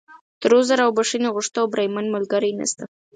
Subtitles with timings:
[0.41, 2.83] تر عذر او بښنې غوښتو، بریمن ملګری نشته.